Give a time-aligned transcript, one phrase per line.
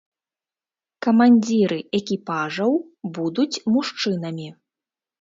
[1.07, 2.73] Камандзіры экіпажаў
[3.21, 4.53] будуць мужчынамі.